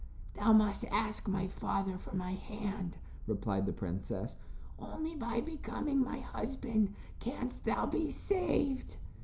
[0.33, 4.35] "Thou must ask my father for my hand," replied the princess.
[4.79, 8.95] "Only by becoming my husband canst thou be saved."